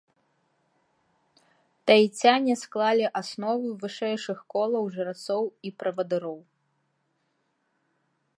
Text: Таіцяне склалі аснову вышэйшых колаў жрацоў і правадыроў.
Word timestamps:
Таіцяне 1.91 2.53
склалі 2.63 3.05
аснову 3.21 3.67
вышэйшых 3.85 4.37
колаў 4.55 4.83
жрацоў 4.97 5.43
і 5.69 5.77
правадыроў. 5.85 6.39